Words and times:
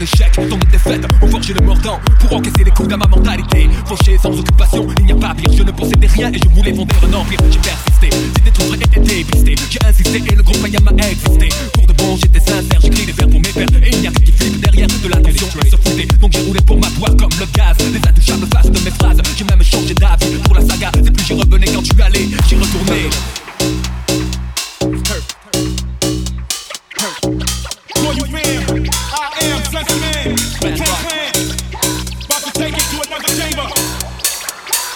Tant 0.00 0.06
d'échecs, 0.06 0.32
tant 0.48 0.56
de 0.56 0.66
défaites, 0.70 1.06
ont 1.22 1.26
forgé 1.26 1.54
le 1.54 1.60
mordant 1.60 2.00
pour 2.20 2.36
encaisser 2.36 2.64
les 2.64 2.70
coups 2.70 2.88
de 2.88 2.96
ma 2.96 3.06
mentalité. 3.06 3.68
Fauché 3.86 4.18
sans 4.18 4.38
occupation, 4.38 4.86
il 4.98 5.06
n'y 5.06 5.12
a 5.12 5.16
pas 5.16 5.34
pire, 5.34 5.52
je 5.52 5.62
ne 5.62 5.70
possédais 5.70 6.06
rien 6.06 6.32
et 6.32 6.38
je 6.38 6.48
voulais 6.48 6.74
fonder 6.74 6.94
un 7.02 7.14
empire. 7.14 7.38
J'ai 7.50 7.58
persisté, 7.58 8.10
j'ai 8.10 8.42
détruit 8.44 8.80
et 8.80 8.98
été 8.98 9.24
pisté, 9.24 9.54
j'ai 9.70 9.78
insisté 9.86 10.22
et 10.30 10.34
le 10.34 10.42
groupe 10.42 10.60
Mayam 10.62 10.88
a 10.88 11.10
existé. 11.10 11.48
Pour 11.74 11.86
de 11.86 11.92
bon, 11.92 12.16
j'étais 12.16 12.40
sincère, 12.40 12.80
j'écris 12.80 13.06
des 13.06 13.12
vers 13.12 13.28
pour 13.28 13.40
mes 13.40 13.48
pères 13.48 13.82
et 13.82 13.90
il 13.90 14.00
n'y 14.00 14.06
a 14.06 14.10
que 14.10 14.20
qui 14.20 14.32
flippe 14.32 14.60
derrière 14.60 14.88
de 14.88 15.08
l'attention 15.08 15.46
et 15.64 15.70
se 15.70 15.76
foutait. 15.76 16.06
Donc 16.20 16.32
j'ai 16.32 16.42
roulé 16.42 16.60
pour 16.60 16.78
ma 16.78 16.88
poire 16.90 17.16
comme 17.16 17.32
le 17.38 17.46
gaz, 17.54 17.76
les 17.92 18.08
intouchables 18.08 18.46
faces 18.52 18.70
de 18.70 18.80
mes 18.80 18.90
phrases. 18.90 19.20
J'ai 19.36 19.44
même 19.44 19.62
changé 19.62 19.94
d'avis 19.94 20.38
pour 20.44 20.54
la 20.54 20.62
saga, 20.62 20.90
c'est 20.94 21.10
plus 21.10 21.24
j'y 21.26 21.34
revenais 21.34 21.66
quand 21.72 21.82
tu 21.82 22.02
allais, 22.02 22.28
j'y 22.48 22.56
retournais. 22.56 23.10
For 27.20 27.49
Man, 30.60 30.76
the 30.76 30.84
About 30.84 32.42
to 32.44 32.52
take 32.52 32.76
it 32.76 32.84
to 32.92 33.00
another 33.00 33.32
chamber. 33.32 33.64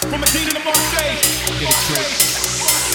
From 0.05 0.21
a 0.21 0.27
dean 0.29 0.47
in 0.47 0.53
the 0.53 0.61
ball 0.61 0.77
stage. 0.93 1.25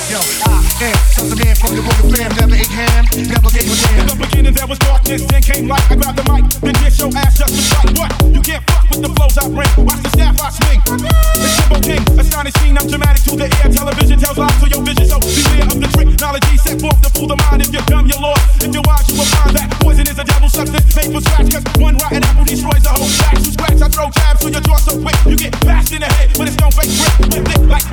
Yo, 0.06 0.20
I 0.46 0.94
am 1.18 1.32
a 1.32 1.36
man 1.36 1.56
from 1.56 1.74
the 1.74 1.82
royal 1.82 2.14
fam, 2.14 2.30
never 2.38 2.54
ate 2.54 2.70
ham, 2.70 3.06
never 3.26 3.50
gave 3.50 3.66
a 3.66 4.00
In 4.00 4.06
the 4.06 4.16
beginning 4.20 4.54
there 4.54 4.68
was 4.68 4.78
darkness, 4.78 5.24
then 5.26 5.42
came 5.42 5.66
light. 5.66 5.90
I 5.90 5.96
grabbed 5.96 6.18
the 6.18 6.32
mic, 6.32 6.44
then 6.60 6.74
dish 6.74 7.00
your 7.00 7.10
ass 7.16 7.38
just 7.38 7.56
to 7.56 7.62
fight. 7.74 7.98
What? 7.98 8.19
If 18.10 18.74
you're 18.74 18.82
wise, 18.82 19.06
you 19.06 19.14
will 19.14 19.30
find 19.38 19.54
that 19.54 19.70
poison 19.78 20.02
is 20.08 20.18
a 20.18 20.24
devil 20.24 20.48
substance 20.48 20.96
made 20.96 21.14
for 21.14 21.22
scratch. 21.22 21.46
Cause 21.52 21.62
one 21.78 21.96
rotten 21.96 22.24
apple 22.24 22.44
destroys 22.44 22.82
the 22.82 22.90
whole 22.90 23.06
batch. 23.22 23.38
You 23.46 23.52
scratch, 23.54 23.78
I 23.78 23.88
throw 23.88 24.10
jabs 24.10 24.40
so 24.42 24.48
your 24.50 24.60
jaw 24.60 24.78
so 24.82 24.98
quick. 24.98 25.14
You 25.30 25.36
get 25.36 25.54
bashed 25.62 25.92
in 25.92 26.00
the 26.00 26.10
head, 26.10 26.34
but 26.36 26.48
it's 26.50 26.58
no 26.58 26.70
fake 26.74 26.90
grip. 26.90 27.38
With 27.38 27.46
thick 27.46 27.62
like 27.70 27.86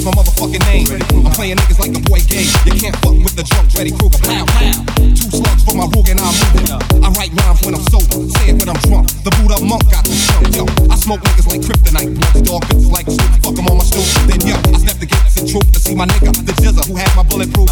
what's 0.00 0.16
my 0.16 0.22
motherfucking 0.22 0.64
name? 0.64 0.88
I'm 1.26 1.32
playing 1.36 1.56
niggas 1.60 1.76
like 1.76 1.92
a 1.92 2.00
boy 2.08 2.20
game. 2.24 2.48
You 2.64 2.72
can't 2.72 2.96
fuck 3.04 3.16
with 3.20 3.36
the 3.36 3.44
drunk 3.44 3.68
Dreddy 3.68 3.92
Kruger. 3.92 4.16
Pow, 4.24 4.48
pow. 4.48 4.80
Two 5.12 5.28
slugs 5.28 5.60
for 5.64 5.76
my 5.76 5.84
rug 5.92 6.08
and 6.08 6.20
I'm 6.20 6.32
moving. 6.32 6.72
I 7.04 7.08
write 7.12 7.32
rhymes 7.36 7.60
when 7.64 7.76
I'm 7.76 7.84
sober, 7.92 8.24
say 8.40 8.52
it 8.52 8.56
when 8.56 8.68
I'm 8.72 8.80
drunk. 8.88 9.12
The 9.24 9.32
boot 9.36 9.52
up 9.52 9.60
monk 9.60 9.84
got 9.92 10.04
the 10.08 10.16
skunk. 10.16 10.56
Yo, 10.56 10.64
I 10.88 10.96
smoke 10.96 11.20
niggas 11.20 11.48
like 11.52 11.60
kryptonite 11.60 12.16
blunts. 12.16 12.40
Dog 12.48 12.64
bitches 12.72 12.88
like 12.88 13.06
Snoop, 13.12 13.44
fuck 13.44 13.58
'em 13.60 13.68
on 13.68 13.76
my 13.76 13.84
stoop. 13.84 14.08
Then 14.24 14.40
yo, 14.48 14.56
I 14.72 14.78
step 14.80 14.96
the 14.96 15.08
gates 15.10 15.36
in 15.36 15.44
troop 15.44 15.68
to 15.68 15.80
see 15.80 15.94
my 15.94 16.06
nigga, 16.08 16.32
the 16.32 16.54
jizzer 16.64 16.84
who 16.88 16.96
had 16.96 17.12
my 17.12 17.24
bulletproof. 17.24 17.68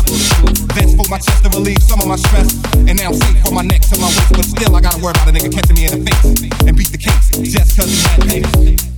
Vents 0.77 0.93
for 1.01 1.09
my 1.09 1.19
chest 1.19 1.41
to 1.45 1.51
relieve 1.57 1.81
some 1.81 2.01
of 2.01 2.09
my 2.09 2.17
stress. 2.17 2.53
And 2.77 3.01
now 3.01 3.09
I'm 3.09 3.17
safe 3.17 3.41
from 3.41 3.55
my 3.57 3.65
neck 3.65 3.81
to 3.89 3.97
my 3.97 4.13
waist, 4.13 4.33
but 4.37 4.45
still 4.45 4.77
I 4.77 4.81
gotta 4.85 5.01
worry 5.01 5.17
about 5.17 5.29
a 5.29 5.33
nigga 5.33 5.49
catching 5.49 5.77
me 5.81 5.89
in 5.89 5.93
the 5.97 6.03
face 6.05 6.45
and 6.69 6.77
beat 6.77 6.93
the 6.93 7.01
case 7.01 7.33
just 7.41 7.73
cause 7.73 7.89
he 7.89 7.97
had 8.05 8.21
pace. 8.29 8.89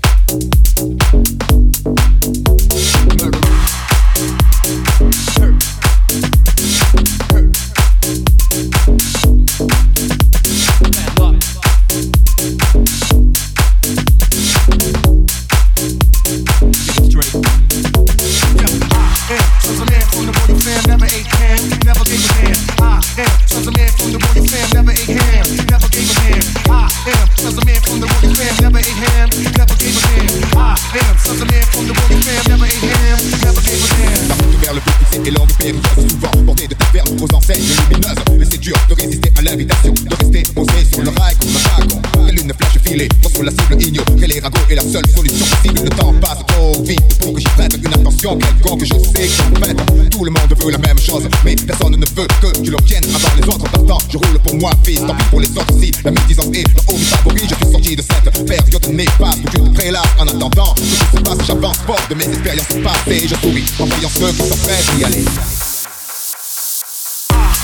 Bordée 36.51 36.67
de 36.67 36.75
tavernes 36.75 37.17
aux 37.21 37.35
enseignes 37.35 37.63
lumineuses. 37.63 38.25
Mais 38.39 38.45
c'est 38.51 38.59
dur 38.59 38.75
de 38.89 38.95
résister 38.95 39.33
à 39.39 39.43
l'invitation 39.43 39.93
De 39.93 40.17
rester 40.17 40.43
posé 40.53 40.85
sur 40.93 41.03
le 41.03 41.11
rail 41.11 41.37
comme 41.39 41.57
un 41.57 41.85
dragon. 41.85 42.03
Telle 42.27 42.39
une 42.41 42.53
flèche 42.53 42.83
filée, 42.85 43.09
sur 43.33 43.43
la 43.45 43.51
cible 43.51 43.83
ignorer 43.83 44.27
les 44.27 44.41
ragots 44.41 44.59
est 44.69 44.75
la 44.75 44.83
seule 44.83 45.07
solution. 45.15 45.47
Possible 45.47 45.81
Le 45.85 45.91
temps 45.91 46.13
passe 46.21 46.39
trop 46.49 46.83
vite 46.83 47.19
pour 47.21 47.33
que 47.35 47.41
j'y 47.41 47.47
prête 47.47 47.77
une 47.77 47.95
attention 47.95 48.39
quelconque. 48.39 48.85
Je 48.85 48.95
sais 48.95 49.29
qu'en 49.29 50.09
tout 50.11 50.25
le 50.25 50.31
monde 50.31 50.55
veut 50.61 50.71
la 50.73 50.79
même 50.79 50.99
chose 50.99 51.29
Mais 51.45 51.55
personne 51.55 51.97
ne 51.97 52.07
veut 52.07 52.27
que 52.43 52.59
tu 52.61 52.71
l'obtiennes 52.71 53.05
avant 53.15 53.35
les 53.37 53.47
autres. 53.47 53.71
Pourtant, 53.71 53.99
je 54.11 54.19
roule 54.19 54.39
pour 54.43 54.57
moi, 54.57 54.73
fils, 54.85 55.01
tant 55.07 55.15
pis 55.15 55.25
pour 55.31 55.41
les 55.41 55.51
autres. 55.51 55.75
Si 55.81 55.93
la 56.05 56.11
médisance 56.11 56.49
est 56.55 56.67
le 56.67 56.95
haut 56.95 56.99
favori 56.99 57.43
Je 57.49 57.55
suis 57.55 57.73
sorti 57.73 57.97
de 57.97 58.03
cette 58.03 58.47
période 58.47 58.89
néfaste 58.89 59.39
Où 59.45 59.69
tu 59.69 59.73
te 59.73 60.21
en 60.21 60.27
attendant 60.27 60.75
que 60.75 60.81
tout 60.81 61.17
se 61.17 61.23
passe 61.23 61.47
J'avance 61.47 61.79
fort 61.87 62.03
de 62.09 62.15
mes 62.17 62.25
expériences 62.25 62.67
passées. 62.83 63.29
Je 63.29 63.35
souris 63.37 63.65
en 63.79 63.85
voyant 63.87 64.11
ceux 64.13 64.33
qui 64.33 64.51
prêts 64.59 64.97
d'y 64.97 65.05
aller 65.05 65.25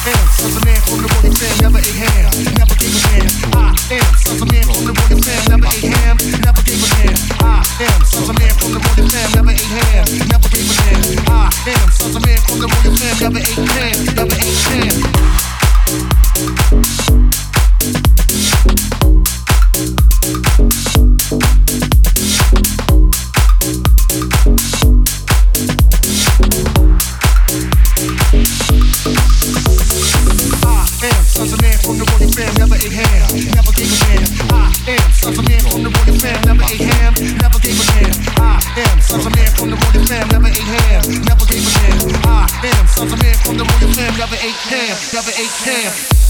am 0.07 0.27
just 0.31 0.57
a 0.57 0.61
man 0.65 0.81
from 0.87 1.03
the 1.03 1.09
royal 1.11 1.35
fam, 1.35 1.55
never 1.63 1.79
ate 1.79 1.99
ham, 1.99 2.31
never 2.55 2.75
gave 2.79 2.95
a 2.95 3.01
damn. 3.07 3.27
I 3.55 3.75
am 3.91 4.13
just 4.15 4.43
a 4.43 4.47
man 4.47 4.65
from 4.71 4.85
the 4.87 4.93
royal 4.95 5.19
fam, 5.23 5.43
never 5.51 5.67
ate 5.67 5.91
ham, 5.91 6.17
never 6.43 6.63
gave 6.63 6.83
a 6.83 6.89
damn. 6.95 7.19
I 7.43 7.63
am 7.83 8.01
just 8.07 8.15
a 8.15 8.35
man 8.39 8.55
from 8.55 8.71
the 8.73 8.81
royal 8.83 9.09
fam, 9.11 9.29
never 9.35 9.51
ate 9.51 9.71
ham, 9.75 10.07
never 10.31 10.49
gave 10.49 10.67
a 10.67 10.75
damn. 10.79 11.27
I 11.27 11.51
am 11.67 11.89
just 11.91 12.15
a 12.15 12.21
man 12.23 12.39
from 12.47 12.59
the 12.63 12.69
royal 12.71 12.95
fam, 12.95 13.15
never 13.19 13.41
ate 13.43 13.67
ham, 13.75 13.97
never 14.15 14.37
ate 14.39 14.61
ham. 14.71 16.26
Am 34.89 35.29
of 35.29 35.49
man 35.49 35.61
from 35.71 35.83
the 35.83 35.91
royal 35.91 36.19
fam, 36.21 36.41
never 36.47 36.65
ate 36.71 36.81
ham, 36.81 37.15
never 37.39 37.59
gave 37.59 37.79
a 37.79 37.87
damn. 37.99 38.15
I 38.39 38.61
am 38.77 38.99
of 39.21 39.27
man 39.35 39.51
from 39.55 39.71
the 39.71 39.77
royal 39.77 40.07
fam, 40.07 40.29
never 40.29 40.49
ate 40.49 40.63
ham, 40.63 41.03
never. 41.25 41.37
I 42.27 42.49
am 42.63 42.87
of 43.03 43.23
man 43.23 43.37
from 43.43 43.57
the 43.57 43.65
royal 43.65 43.93
fam, 43.95 44.17
never 44.19 44.37
ate 44.37 44.63
ham, 44.71 44.97
never 45.13 45.31
ate 45.31 45.57
ham. 45.65 46.26